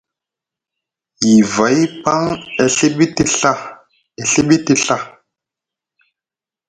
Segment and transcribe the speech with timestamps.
[1.29, 2.21] Yivay paŋ
[2.61, 3.51] e Ɵiɓiti Ɵa
[4.19, 4.97] e Ɵiɓiti Ɵa.